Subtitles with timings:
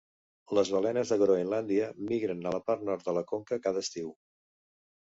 [0.59, 4.15] Les balenes de Groenlàndia migren a la part nord de la conca cada estiu.